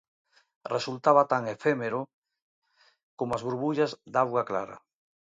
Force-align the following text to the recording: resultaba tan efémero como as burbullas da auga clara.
resultaba 0.75 1.23
tan 1.31 1.41
efémero 1.55 2.01
como 3.17 3.31
as 3.37 3.45
burbullas 3.47 3.91
da 4.13 4.19
auga 4.25 4.47
clara. 4.49 4.77